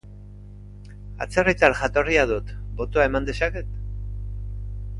[1.25, 2.49] Atzerritar jatorria dut,
[2.81, 3.71] botoa eman dezaket?